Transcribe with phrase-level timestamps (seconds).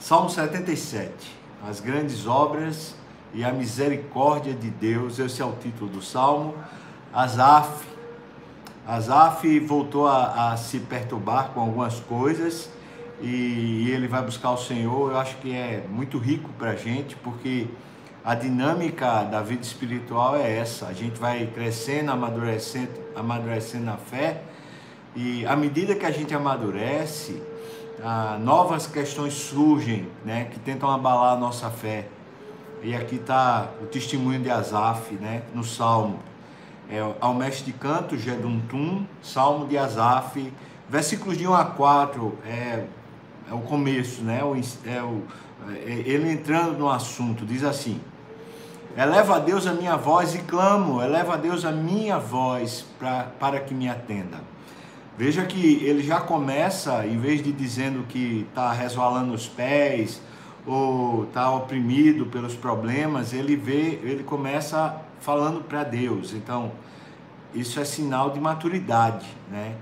[0.00, 1.12] Salmo 77.
[1.62, 2.94] As grandes obras
[3.34, 5.18] e a misericórdia de Deus.
[5.18, 6.54] Esse é o título do salmo.
[7.12, 7.86] Asaf.
[8.86, 12.70] Asaf voltou a, a se perturbar com algumas coisas
[13.20, 15.10] e ele vai buscar o Senhor.
[15.10, 17.68] Eu acho que é muito rico para a gente, porque
[18.24, 20.86] a dinâmica da vida espiritual é essa.
[20.86, 24.44] A gente vai crescendo, amadurecendo, amadurecendo na fé,
[25.14, 27.42] e à medida que a gente amadurece,
[28.02, 32.06] ah, novas questões surgem, né, que tentam abalar a nossa fé.
[32.82, 36.18] E aqui está o testemunho de Asaf, né, no Salmo.
[36.90, 40.52] É, ao mestre de canto, Geduntum, Salmo de Asaf,
[40.88, 42.84] versículos de 1 a 4, é,
[43.50, 45.22] é o começo, né, é o,
[45.68, 48.00] é, ele entrando no assunto, diz assim:
[48.96, 53.28] Eleva a Deus a minha voz e clamo, eleva a Deus a minha voz pra,
[53.38, 54.38] para que me atenda.
[55.20, 60.18] Veja que ele já começa, em vez de dizendo que está resvalando os pés
[60.66, 66.32] ou está oprimido pelos problemas, ele vê, ele começa falando para Deus.
[66.32, 66.72] Então,
[67.54, 69.74] isso é sinal de maturidade, né?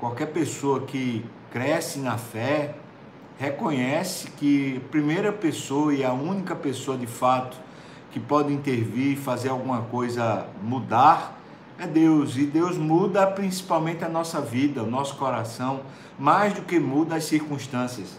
[0.00, 2.74] Qualquer pessoa que cresce na fé
[3.38, 7.56] reconhece que a primeira pessoa e a única pessoa de fato
[8.10, 11.35] que pode intervir e fazer alguma coisa mudar
[11.78, 12.36] é Deus.
[12.36, 15.80] E Deus muda principalmente a nossa vida, o nosso coração,
[16.18, 18.18] mais do que muda as circunstâncias,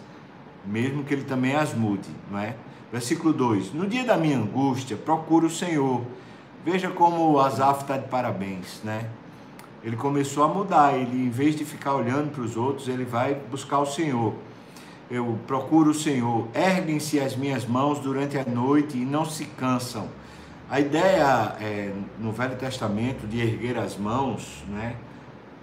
[0.66, 2.56] mesmo que Ele também as mude, não é?
[2.92, 6.02] Versículo 2: No dia da minha angústia, procuro o Senhor.
[6.64, 9.10] Veja como o Asaf está de parabéns, né?
[9.84, 13.36] Ele começou a mudar, ele em vez de ficar olhando para os outros, ele vai
[13.36, 14.34] buscar o Senhor.
[15.10, 20.10] Eu procuro o Senhor, erguem-se as minhas mãos durante a noite e não se cansam
[20.70, 24.96] a ideia é, no Velho Testamento de erguer as mãos, né,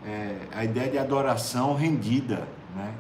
[0.07, 2.47] é a ideia de adoração rendida.
[2.75, 2.93] Né?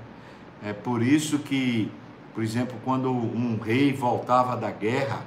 [0.62, 1.90] É por isso que,
[2.34, 5.20] por exemplo, quando um rei voltava da guerra,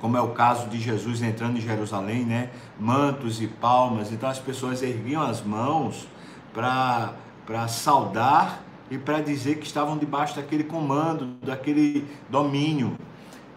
[0.00, 2.50] como é o caso de Jesus entrando em Jerusalém, né?
[2.78, 6.08] mantos e palmas, então as pessoas erguiam as mãos
[6.52, 12.96] para saudar e para dizer que estavam debaixo daquele comando, daquele domínio.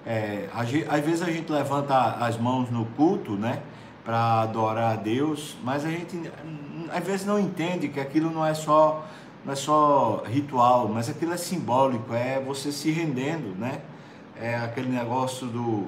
[0.06, 3.62] É, às vezes a gente levanta as mãos no culto, né?
[4.04, 6.32] Para adorar a Deus, mas a gente
[6.92, 9.04] às vezes não entende que aquilo não é só
[9.44, 13.82] não é só ritual, mas aquilo é simbólico, é você se rendendo, né?
[14.36, 15.86] É aquele negócio do,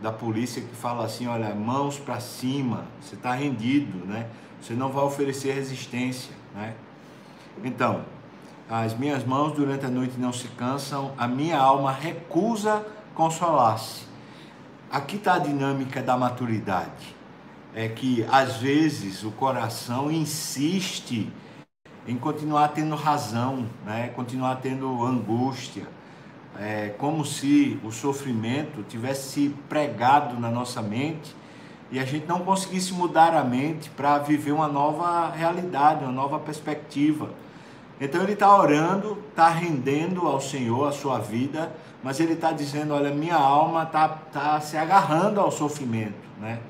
[0.00, 4.26] da polícia que fala assim, olha, mãos para cima, você está rendido, né?
[4.60, 6.74] Você não vai oferecer resistência, né?
[7.64, 8.02] Então,
[8.68, 12.84] as minhas mãos durante a noite não se cansam, a minha alma recusa
[13.18, 14.06] consolar-se.
[14.88, 17.16] Aqui está a dinâmica da maturidade.
[17.74, 21.28] É que às vezes o coração insiste
[22.06, 24.12] em continuar tendo razão, né?
[24.14, 25.88] continuar tendo angústia,
[26.60, 31.34] é como se o sofrimento tivesse pregado na nossa mente
[31.90, 36.38] e a gente não conseguisse mudar a mente para viver uma nova realidade, uma nova
[36.38, 37.30] perspectiva.
[38.00, 41.72] Então ele está orando, está rendendo ao Senhor a sua vida,
[42.02, 46.28] mas ele está dizendo: olha, minha alma está tá se agarrando ao sofrimento.
[46.40, 46.60] Né?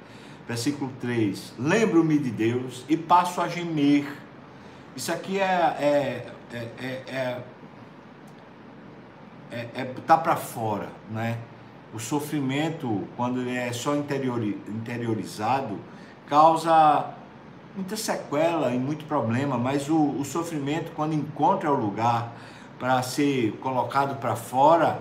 [0.47, 4.11] Versículo 3: Lembro-me de Deus e passo a gemer.
[4.97, 5.45] Isso aqui é.
[5.45, 6.57] é, é,
[7.09, 7.43] é,
[9.51, 11.39] é, é tá para fora, né?
[11.93, 15.79] O sofrimento, quando ele é só interiorizado,
[16.27, 17.15] causa
[17.79, 22.35] muita sequela e muito problema, mas o, o sofrimento, quando encontra o lugar
[22.77, 25.01] para ser colocado para fora,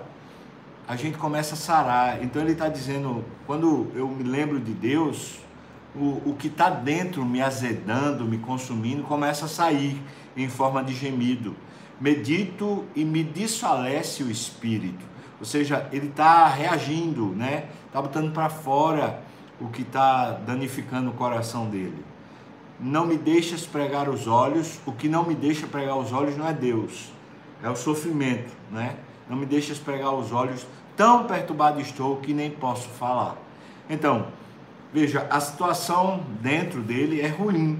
[0.86, 2.22] a gente começa a sarar.
[2.22, 5.40] Então ele está dizendo, quando eu me lembro de Deus,
[5.92, 10.00] o, o que está dentro me azedando, me consumindo, começa a sair
[10.36, 11.56] em forma de gemido.
[12.00, 15.04] Medito e me desfalece o espírito.
[15.40, 17.64] Ou seja, ele está reagindo, né?
[17.86, 19.20] Está botando para fora
[19.60, 22.04] o que está danificando o coração dele
[22.80, 26.46] não me deixas pregar os olhos, o que não me deixa pregar os olhos não
[26.46, 27.12] é Deus,
[27.62, 28.96] é o sofrimento, né?
[29.28, 30.66] Não me deixas pregar os olhos,
[30.96, 33.36] tão perturbado estou que nem posso falar.
[33.90, 34.28] Então,
[34.92, 37.78] veja, a situação dentro dele é ruim,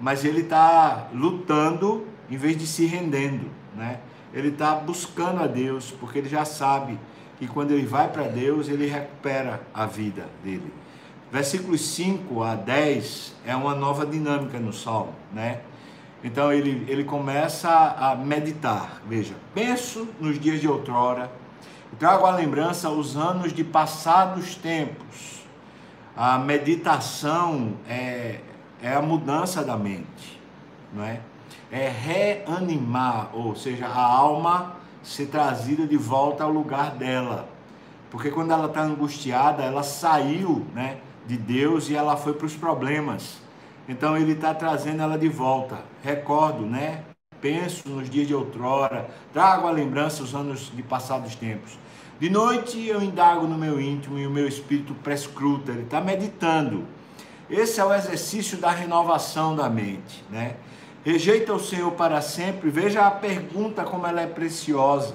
[0.00, 4.00] mas ele está lutando em vez de se rendendo, né?
[4.32, 6.98] Ele está buscando a Deus, porque ele já sabe
[7.38, 10.72] que quando ele vai para Deus, ele recupera a vida dele.
[11.30, 15.60] Versículos 5 a 10 é uma nova dinâmica no Salmo, né?
[16.22, 19.02] Então ele, ele começa a meditar.
[19.06, 21.30] Veja, penso nos dias de outrora,
[21.98, 25.44] trago à lembrança os anos de passados tempos.
[26.16, 28.40] A meditação é,
[28.82, 30.40] é a mudança da mente,
[30.92, 31.20] não é?
[31.70, 37.48] É reanimar, ou seja, a alma ser trazida de volta ao lugar dela.
[38.10, 42.54] Porque quando ela está angustiada, ela saiu né, de Deus e ela foi para os
[42.54, 43.38] problemas.
[43.88, 45.78] Então ele está trazendo ela de volta.
[46.02, 47.02] Recordo, né?
[47.40, 51.78] Penso nos dias de outrora, trago a lembrança os anos de passados tempos.
[52.18, 56.84] De noite eu indago no meu íntimo e o meu espírito prescruta, ele está meditando.
[57.48, 60.56] Esse é o exercício da renovação da mente, né?
[61.04, 62.68] Rejeita o Senhor para sempre.
[62.68, 65.14] Veja a pergunta como ela é preciosa.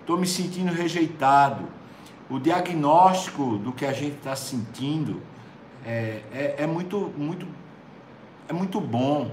[0.00, 1.64] Estou me sentindo rejeitado.
[2.28, 5.22] O diagnóstico do que a gente está sentindo
[5.84, 7.46] é, é, é, muito, muito,
[8.48, 9.30] é muito bom,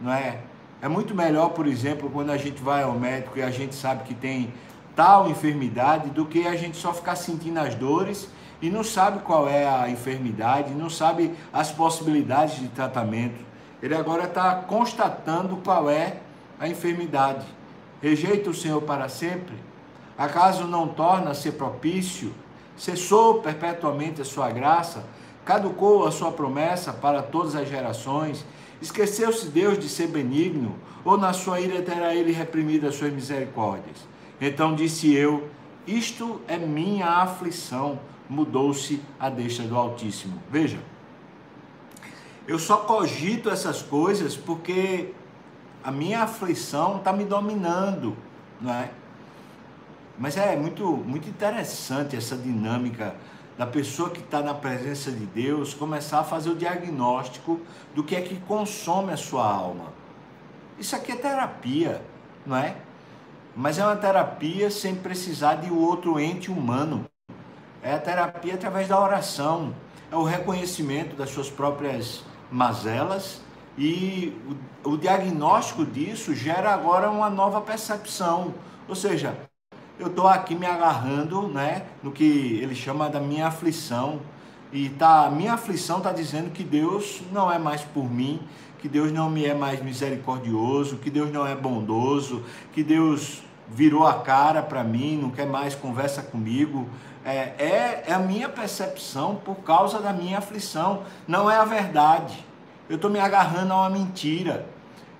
[0.00, 0.38] não é?
[0.80, 4.04] É muito melhor, por exemplo, quando a gente vai ao médico e a gente sabe
[4.04, 4.52] que tem
[4.94, 8.28] tal enfermidade, do que a gente só ficar sentindo as dores
[8.60, 13.44] e não sabe qual é a enfermidade, não sabe as possibilidades de tratamento.
[13.82, 16.16] Ele agora está constatando qual é
[16.58, 17.46] a enfermidade.
[18.02, 19.54] Rejeita o Senhor para sempre?
[20.16, 22.32] Acaso não torna-se propício?
[22.76, 25.04] Cessou perpetuamente a sua graça?
[25.48, 28.44] Caducou a sua promessa para todas as gerações?
[28.82, 30.76] Esqueceu-se Deus de ser benigno?
[31.02, 33.96] Ou na sua ira terá ele reprimido as suas misericórdias?
[34.38, 35.48] Então disse eu:
[35.86, 37.98] Isto é minha aflição.
[38.28, 40.38] Mudou-se a deixa do Altíssimo.
[40.50, 40.78] Veja,
[42.46, 45.14] eu só cogito essas coisas porque
[45.82, 48.14] a minha aflição está me dominando,
[48.60, 48.90] não é?
[50.18, 53.14] Mas é muito, muito interessante essa dinâmica
[53.58, 57.60] da pessoa que está na presença de Deus começar a fazer o diagnóstico
[57.92, 59.92] do que é que consome a sua alma.
[60.78, 62.00] Isso aqui é terapia,
[62.46, 62.76] não é?
[63.56, 67.04] Mas é uma terapia sem precisar de outro ente humano.
[67.82, 69.74] É a terapia através da oração,
[70.10, 72.22] é o reconhecimento das suas próprias
[72.52, 73.40] mazelas
[73.76, 74.40] e
[74.84, 78.54] o, o diagnóstico disso gera agora uma nova percepção.
[78.86, 79.36] Ou seja,
[79.98, 84.20] eu estou aqui me agarrando né, no que ele chama da minha aflição.
[84.72, 88.40] E tá, minha aflição está dizendo que Deus não é mais por mim,
[88.78, 94.06] que Deus não me é mais misericordioso, que Deus não é bondoso, que Deus virou
[94.06, 96.88] a cara para mim, não quer mais conversa comigo.
[97.24, 102.44] É, é, é a minha percepção por causa da minha aflição, não é a verdade.
[102.88, 104.66] Eu estou me agarrando a uma mentira.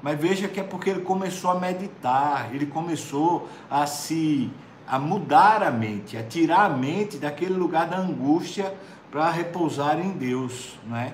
[0.00, 4.50] Mas veja que é porque ele começou a meditar, ele começou a se
[4.88, 8.74] a mudar a mente, a tirar a mente daquele lugar da angústia
[9.10, 11.12] para repousar em Deus, né?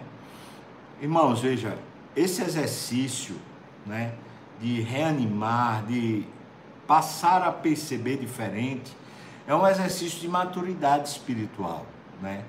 [1.00, 1.76] Irmãos, veja,
[2.14, 3.34] esse exercício,
[3.84, 4.12] né,
[4.60, 6.24] de reanimar, de
[6.86, 8.96] passar a perceber diferente,
[9.46, 11.84] é um exercício de maturidade espiritual,
[12.22, 12.44] né?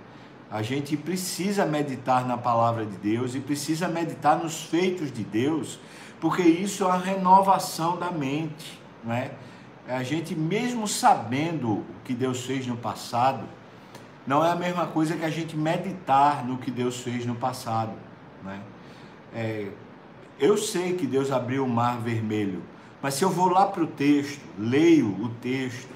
[0.51, 5.80] A gente precisa meditar na palavra de Deus e precisa meditar nos feitos de Deus,
[6.22, 9.31] porque isso é uma renovação da mente, não é?
[9.88, 13.44] A gente mesmo sabendo o que Deus fez no passado,
[14.26, 17.94] não é a mesma coisa que a gente meditar no que Deus fez no passado,
[18.44, 18.60] né?
[19.34, 19.68] É,
[20.40, 22.64] eu sei que Deus abriu o mar vermelho,
[23.02, 25.90] mas se eu vou lá para o texto, leio o texto,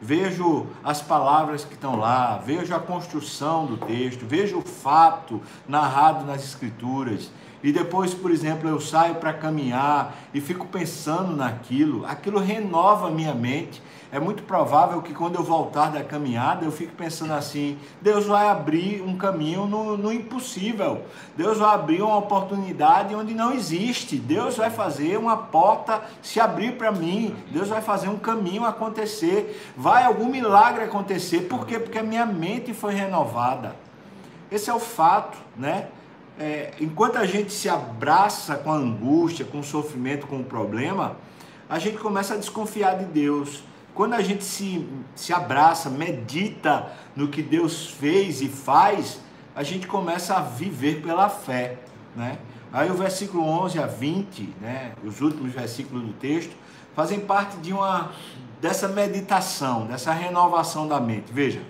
[0.00, 6.24] vejo as palavras que estão lá, vejo a construção do texto, vejo o fato narrado
[6.24, 7.30] nas escrituras,
[7.62, 13.10] e depois, por exemplo, eu saio para caminhar e fico pensando naquilo, aquilo renova a
[13.10, 13.80] minha mente.
[14.10, 18.46] É muito provável que quando eu voltar da caminhada, eu fique pensando assim: Deus vai
[18.46, 24.56] abrir um caminho no, no impossível, Deus vai abrir uma oportunidade onde não existe, Deus
[24.58, 30.04] vai fazer uma porta se abrir para mim, Deus vai fazer um caminho acontecer, vai
[30.04, 31.78] algum milagre acontecer, por quê?
[31.78, 33.74] Porque a minha mente foi renovada.
[34.50, 35.88] Esse é o fato, né?
[36.38, 41.16] É, enquanto a gente se abraça com a angústia, com o sofrimento, com o problema,
[41.68, 43.62] a gente começa a desconfiar de Deus.
[43.94, 49.20] Quando a gente se, se abraça, medita no que Deus fez e faz,
[49.54, 51.78] a gente começa a viver pela fé,
[52.16, 52.38] né?
[52.72, 56.56] Aí o versículo 11 a 20, né, os últimos versículos do texto,
[56.96, 58.12] fazem parte de uma
[58.62, 61.30] dessa meditação, dessa renovação da mente.
[61.30, 61.60] Veja,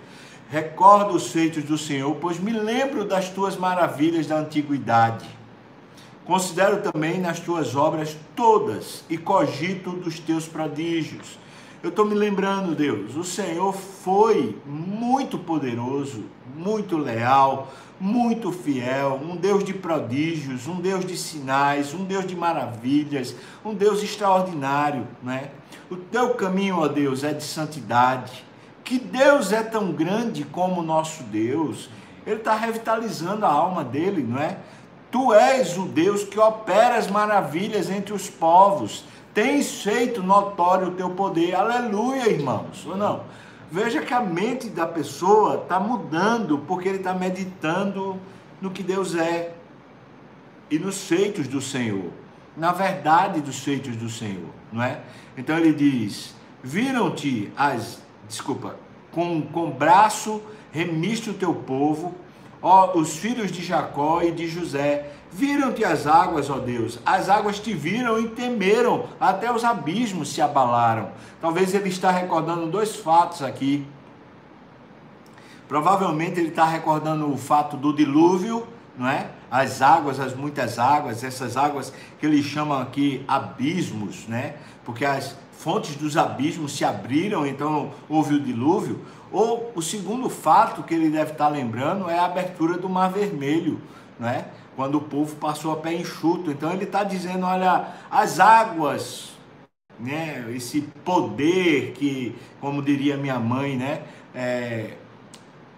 [0.53, 5.25] Recordo os feitos do Senhor, pois me lembro das tuas maravilhas da antiguidade.
[6.25, 11.39] Considero também nas tuas obras todas e cogito dos teus prodígios.
[11.81, 19.35] Eu estou me lembrando, Deus, o Senhor foi muito poderoso, muito leal, muito fiel, um
[19.35, 25.49] Deus de prodígios, um Deus de sinais, um Deus de maravilhas, um Deus extraordinário, né?
[25.89, 28.52] O teu caminho, ó Deus, é de santidade
[28.83, 31.89] que Deus é tão grande como o nosso Deus.
[32.25, 34.57] Ele está revitalizando a alma dele, não é?
[35.11, 39.05] Tu és o Deus que opera as maravilhas entre os povos.
[39.33, 41.55] Tens feito notório o teu poder.
[41.55, 42.85] Aleluia, irmãos.
[42.85, 43.23] Ou não?
[43.73, 48.19] Veja que a mente da pessoa está mudando porque ele está meditando
[48.61, 49.55] no que Deus é
[50.69, 52.11] e nos feitos do Senhor,
[52.55, 54.99] na verdade dos feitos do Senhor, não é?
[55.35, 58.75] Então ele diz: Viram-te as, desculpa,
[59.11, 62.15] com, com braço remiste o teu povo,
[62.61, 65.11] ó, os filhos de Jacó e de José.
[65.31, 70.41] Viram-te as águas, ó Deus, as águas te viram e temeram, até os abismos se
[70.41, 71.11] abalaram.
[71.41, 73.85] Talvez ele está recordando dois fatos aqui.
[75.67, 79.27] Provavelmente ele está recordando o fato do dilúvio, não é?
[79.49, 84.55] As águas, as muitas águas, essas águas que ele chama aqui abismos, né?
[84.85, 88.99] Porque as fontes dos abismos se abriram, então houve o dilúvio.
[89.31, 93.79] Ou o segundo fato que ele deve estar lembrando é a abertura do Mar Vermelho,
[94.19, 94.45] né?
[94.75, 96.51] quando o povo passou a pé enxuto.
[96.51, 99.31] Então ele está dizendo: olha, as águas,
[99.97, 100.45] né?
[100.53, 104.01] esse poder que, como diria minha mãe, né?
[104.35, 104.95] É,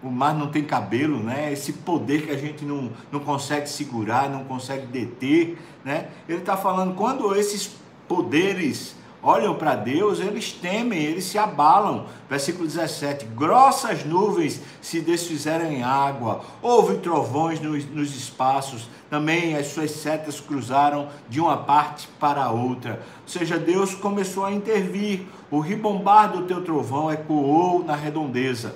[0.02, 1.52] o mar não tem cabelo, né?
[1.52, 6.08] Esse poder que a gente não, não consegue segurar, não consegue deter, né?
[6.28, 7.70] Ele está falando quando esses
[8.08, 12.06] poderes olham para Deus, eles temem, eles se abalam.
[12.28, 19.68] Versículo 17: Grossas nuvens se desfizeram em água, houve trovões nos, nos espaços, também as
[19.68, 23.02] suas setas cruzaram de uma parte para a outra.
[23.22, 28.74] Ou seja, Deus começou a intervir, o ribombar do teu trovão ecoou na redondeza.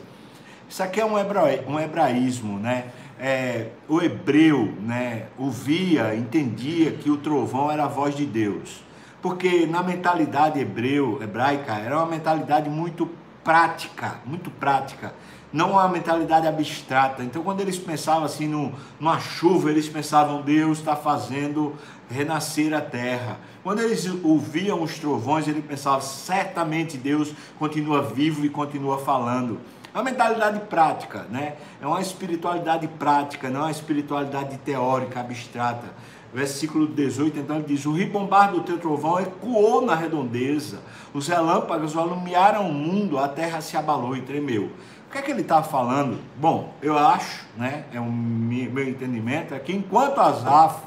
[0.68, 2.86] Isso aqui é um, hebra, um hebraísmo, né?
[3.18, 8.80] É, o hebreu né, ouvia, entendia que o trovão era a voz de Deus
[9.22, 13.08] porque na mentalidade hebreu, hebraica, era uma mentalidade muito
[13.44, 15.12] prática, muito prática,
[15.52, 17.22] não uma mentalidade abstrata.
[17.22, 21.74] Então, quando eles pensavam assim no, numa chuva, eles pensavam Deus está fazendo
[22.08, 23.38] renascer a terra.
[23.62, 29.60] Quando eles ouviam os trovões, eles pensavam certamente Deus continua vivo e continua falando.
[29.92, 31.56] É uma mentalidade prática, né?
[31.80, 35.88] É uma espiritualidade prática, não é uma espiritualidade teórica, abstrata
[36.32, 40.80] versículo 18, então ele diz: O ribombar do teu trovão ecoou na redondeza,
[41.12, 44.70] os relâmpagos alumiaram o mundo, a terra se abalou e tremeu.
[45.08, 46.20] O que é que ele está falando?
[46.36, 50.84] Bom, eu acho, né, é um, meu entendimento, é que enquanto Asaf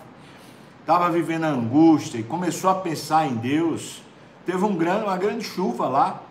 [0.80, 4.02] estava vivendo a angústia e começou a pensar em Deus,
[4.46, 6.22] teve um grande, uma grande chuva lá,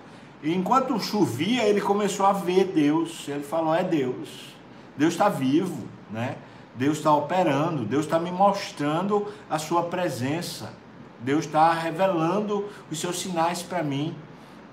[0.42, 4.54] e enquanto chovia, ele começou a ver Deus, ele falou: É Deus,
[4.96, 6.36] Deus está vivo, né?
[6.74, 10.72] Deus está operando, Deus está me mostrando a sua presença,
[11.20, 14.14] Deus está revelando os seus sinais para mim.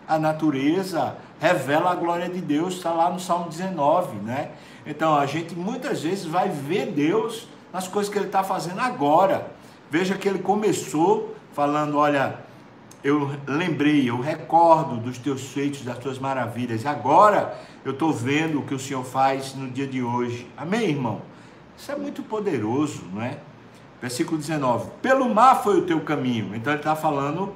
[0.07, 4.51] A natureza revela a glória de Deus, está lá no Salmo 19, né?
[4.85, 9.51] Então a gente muitas vezes vai ver Deus nas coisas que Ele está fazendo agora.
[9.91, 12.39] Veja que Ele começou falando: olha,
[13.03, 16.85] eu lembrei, eu recordo dos teus feitos, das tuas maravilhas.
[16.85, 20.49] Agora eu estou vendo o que o Senhor faz no dia de hoje.
[20.57, 21.21] Amém, irmão?
[21.79, 23.39] Isso é muito poderoso, não é?
[24.01, 26.53] Versículo 19: Pelo mar foi o teu caminho.
[26.53, 27.55] Então ele está falando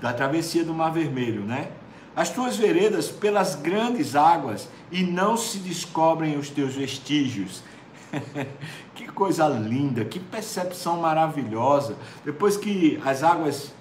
[0.00, 1.68] da travessia do Mar Vermelho, né?
[2.14, 7.62] As tuas veredas pelas grandes águas e não se descobrem os teus vestígios.
[8.94, 11.96] que coisa linda, que percepção maravilhosa.
[12.24, 13.74] Depois que as águas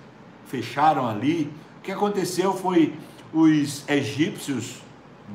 [0.48, 2.94] fecharam ali, o que aconteceu foi
[3.32, 4.82] os egípcios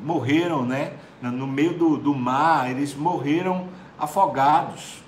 [0.04, 0.92] morreram, né?
[1.22, 3.68] No meio do, do mar, eles morreram
[4.00, 5.02] afogados.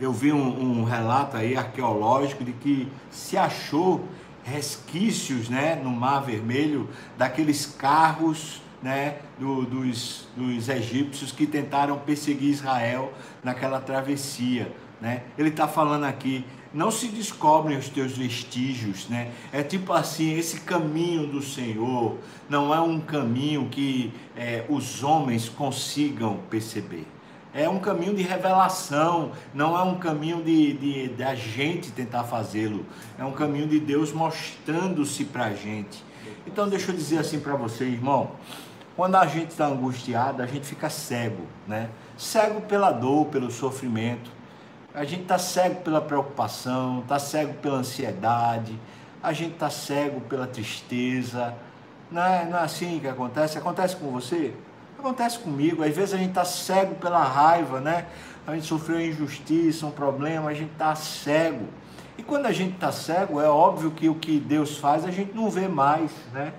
[0.00, 4.04] Eu vi um, um relato aí arqueológico de que se achou
[4.44, 12.50] resquícios né, no Mar Vermelho daqueles carros né, do, dos, dos egípcios que tentaram perseguir
[12.50, 14.72] Israel naquela travessia.
[15.00, 15.22] Né?
[15.36, 19.30] Ele está falando aqui, não se descobrem os teus vestígios, né?
[19.52, 25.48] É tipo assim, esse caminho do Senhor não é um caminho que é, os homens
[25.48, 27.06] consigam perceber.
[27.54, 32.24] É um caminho de revelação, não é um caminho de, de, de a gente tentar
[32.24, 32.84] fazê-lo.
[33.18, 36.04] É um caminho de Deus mostrando-se para a gente.
[36.46, 38.32] Então, deixa eu dizer assim para você, irmão.
[38.94, 41.88] Quando a gente está angustiado, a gente fica cego, né?
[42.18, 44.35] Cego pela dor, pelo sofrimento
[44.96, 48.80] a gente está cego pela preocupação, está cego pela ansiedade,
[49.22, 51.54] a gente está cego pela tristeza.
[52.10, 53.58] Não é, não é assim que acontece?
[53.58, 54.54] Acontece com você?
[54.98, 55.84] Acontece comigo.
[55.84, 58.06] Às vezes a gente está cego pela raiva, né?
[58.46, 61.66] A gente sofreu injustiça, um problema, a gente está cego.
[62.16, 65.34] E quando a gente está cego, é óbvio que o que Deus faz a gente
[65.34, 66.54] não vê mais, né?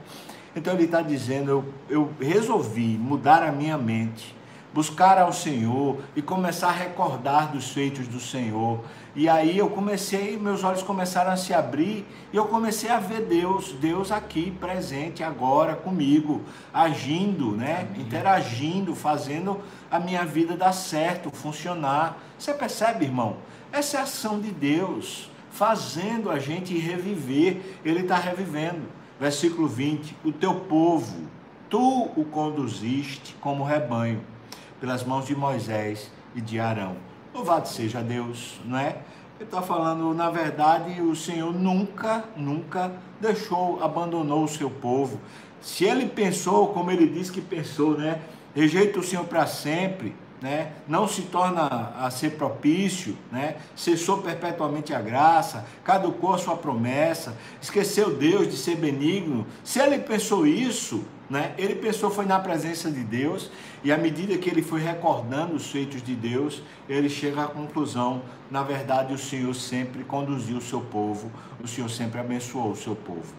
[0.55, 4.36] Então ele está dizendo: eu, eu resolvi mudar a minha mente
[4.77, 8.83] buscar ao Senhor e começar a recordar dos feitos do Senhor.
[9.15, 13.21] E aí eu comecei, meus olhos começaram a se abrir e eu comecei a ver
[13.21, 17.87] Deus, Deus aqui presente agora comigo, agindo, né?
[17.97, 22.19] Interagindo, fazendo a minha vida dar certo, funcionar.
[22.37, 23.37] Você percebe, irmão?
[23.71, 27.79] Essa é a ação de Deus, fazendo a gente reviver.
[27.83, 28.83] Ele está revivendo.
[29.19, 31.27] Versículo 20: O teu povo,
[31.67, 34.36] tu o conduziste como rebanho,
[34.79, 36.95] pelas mãos de Moisés e de Arão
[37.37, 38.97] Louvado seja Deus, não é?
[39.39, 42.91] Ele está falando, na verdade, o Senhor nunca, nunca
[43.21, 45.19] deixou, abandonou o seu povo.
[45.61, 48.21] Se ele pensou, como ele disse que pensou, né?
[48.55, 50.73] Rejeita o Senhor para sempre, né?
[50.87, 53.57] Não se torna a ser propício, né?
[53.75, 59.45] Cessou perpetuamente a graça, caducou a sua promessa, esqueceu Deus de ser benigno.
[59.63, 61.53] Se ele pensou isso, né?
[61.57, 63.51] Ele pensou foi na presença de Deus
[63.83, 68.21] e à medida que ele foi recordando os feitos de Deus, ele chega à conclusão,
[68.49, 72.95] na verdade o Senhor sempre conduziu o seu povo, o Senhor sempre abençoou o seu
[72.95, 73.33] povo.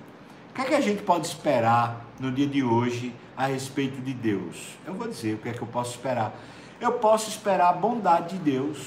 [0.50, 4.12] O que é que a gente pode esperar no dia de hoje a respeito de
[4.12, 4.76] Deus?
[4.85, 6.35] Eu vou dizer o que é que eu posso esperar.
[6.80, 8.87] Eu posso esperar a bondade de Deus.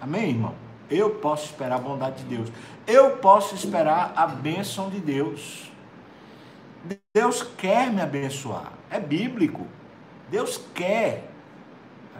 [0.00, 0.54] Amém, irmão?
[0.90, 2.48] Eu posso esperar a bondade de Deus.
[2.86, 5.70] Eu posso esperar a bênção de Deus.
[7.14, 8.72] Deus quer me abençoar.
[8.90, 9.66] É bíblico.
[10.30, 11.28] Deus quer.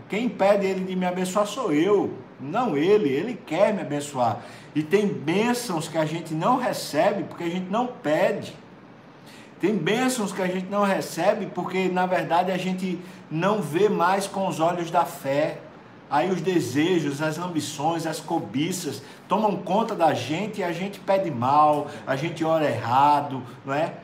[0.09, 3.09] Quem impede ele de me abençoar sou eu, não ele.
[3.09, 4.41] Ele quer me abençoar.
[4.75, 8.57] E tem bênçãos que a gente não recebe porque a gente não pede.
[9.61, 12.99] Tem bênçãos que a gente não recebe porque, na verdade, a gente
[13.31, 15.61] não vê mais com os olhos da fé.
[16.11, 21.31] Aí os desejos, as ambições, as cobiças tomam conta da gente e a gente pede
[21.31, 23.95] mal, a gente ora errado, não é?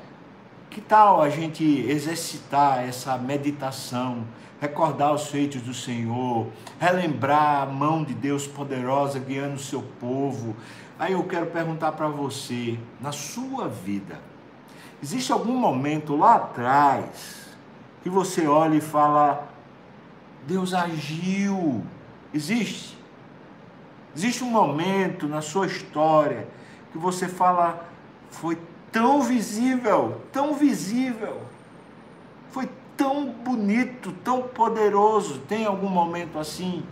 [0.68, 4.25] Que tal a gente exercitar essa meditação,
[4.59, 6.49] recordar os feitos do Senhor,
[6.80, 10.56] relembrar a mão de Deus poderosa guiando o seu povo?
[10.99, 14.31] Aí eu quero perguntar para você, na sua vida,
[15.02, 17.49] existe algum momento lá atrás
[18.02, 19.48] que você olha e fala:
[20.46, 21.85] Deus agiu?
[22.33, 22.96] Existe?
[24.14, 26.46] Existe um momento na sua história
[26.92, 27.85] que você fala:
[28.31, 28.59] foi
[28.90, 31.42] tão visível, tão visível.
[32.50, 35.38] Foi tão bonito, tão poderoso.
[35.40, 36.85] Tem algum momento assim?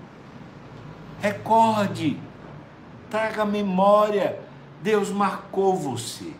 [1.20, 2.18] Recorde,
[3.11, 4.40] traga memória.
[4.82, 6.32] Deus marcou você.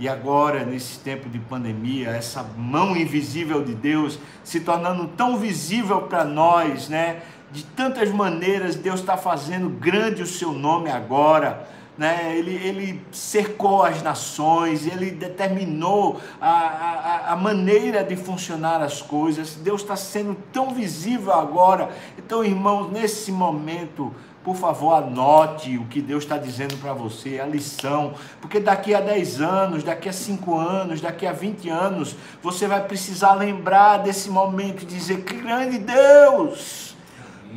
[0.00, 6.00] E agora, nesse tempo de pandemia, essa mão invisível de Deus se tornando tão visível
[6.00, 7.20] para nós, né?
[7.52, 11.68] De tantas maneiras, Deus está fazendo grande o seu nome agora
[12.00, 12.34] né?
[12.34, 19.54] ele, ele cercou as nações, ele determinou a, a, a maneira de funcionar as coisas.
[19.56, 21.90] Deus está sendo tão visível agora.
[22.16, 27.46] Então, irmãos, nesse momento, por favor, anote o que Deus está dizendo para você, a
[27.46, 32.66] lição, porque daqui a 10 anos, daqui a 5 anos, daqui a 20 anos, você
[32.66, 36.96] vai precisar lembrar desse momento e dizer: que grande Deus!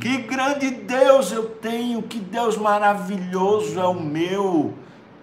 [0.00, 4.74] Que grande Deus eu tenho, que Deus maravilhoso é o meu.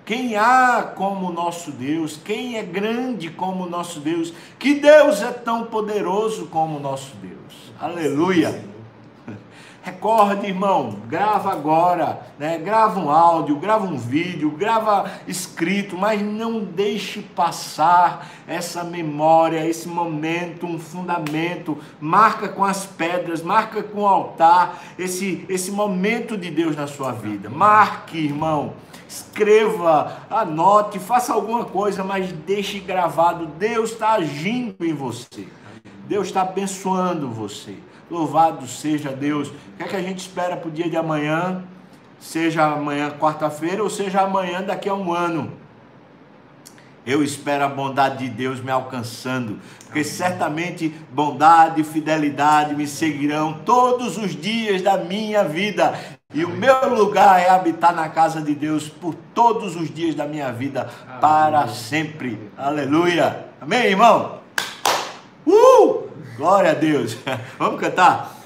[0.06, 2.17] Quem há como o nosso Deus?
[2.24, 4.34] Quem é grande como o nosso Deus?
[4.58, 7.74] Que Deus é tão poderoso como o nosso Deus?
[7.80, 8.71] Aleluia!
[9.84, 12.60] Recorde, irmão, grava agora, né?
[12.60, 19.88] grava um áudio, grava um vídeo, grava escrito, mas não deixe passar essa memória, esse
[19.88, 21.80] momento, um fundamento.
[22.00, 27.12] Marca com as pedras, marca com o altar, esse, esse momento de Deus na sua
[27.12, 27.50] vida.
[27.50, 28.74] Marque, irmão,
[29.10, 33.48] escreva, anote, faça alguma coisa, mas deixe gravado.
[33.48, 35.48] Deus está agindo em você,
[36.08, 37.76] Deus está abençoando você.
[38.12, 39.47] Louvado seja Deus.
[39.47, 41.63] O que é que a gente espera para o dia de amanhã?
[42.19, 45.54] Seja amanhã, quarta-feira, ou seja amanhã, daqui a um ano.
[47.06, 53.54] Eu espero a bondade de Deus me alcançando, porque certamente bondade e fidelidade me seguirão
[53.65, 55.97] todos os dias da minha vida.
[56.34, 60.28] E o meu lugar é habitar na casa de Deus por todos os dias da
[60.28, 60.89] minha vida,
[61.21, 62.52] para sempre.
[62.58, 63.45] Aleluia.
[63.62, 64.39] Amém, irmão?
[65.47, 66.01] Uh!
[66.41, 67.15] Glória a Deus.
[67.60, 68.40] Vamos cantar?